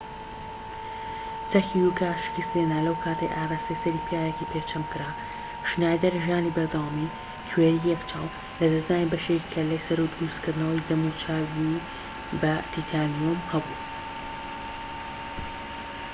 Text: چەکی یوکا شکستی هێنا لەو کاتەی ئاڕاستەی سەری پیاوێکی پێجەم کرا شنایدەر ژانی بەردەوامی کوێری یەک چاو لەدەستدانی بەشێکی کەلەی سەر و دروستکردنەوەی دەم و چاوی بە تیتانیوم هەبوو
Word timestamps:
چەکی 1.51 1.77
یوکا 1.85 2.11
شکستی 2.23 2.59
هێنا 2.61 2.79
لەو 2.87 2.95
کاتەی 3.03 3.33
ئاڕاستەی 3.35 3.81
سەری 3.83 4.05
پیاوێکی 4.07 4.49
پێجەم 4.51 4.83
کرا 4.91 5.09
شنایدەر 5.69 6.13
ژانی 6.25 6.55
بەردەوامی 6.55 7.13
کوێری 7.49 7.87
یەک 7.91 8.01
چاو 8.09 8.27
لەدەستدانی 8.61 9.11
بەشێکی 9.11 9.51
کەلەی 9.53 9.85
سەر 9.87 9.97
و 10.01 10.11
دروستکردنەوەی 10.13 10.85
دەم 10.89 11.01
و 11.07 11.17
چاوی 11.21 11.81
بە 12.41 12.53
تیتانیوم 12.73 13.39
هەبوو 13.51 13.77